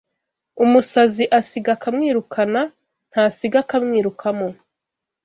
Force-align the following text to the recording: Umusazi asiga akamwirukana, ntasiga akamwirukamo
Umusazi 0.63 1.23
asiga 1.39 1.69
akamwirukana, 1.77 2.61
ntasiga 3.11 3.57
akamwirukamo 3.63 4.47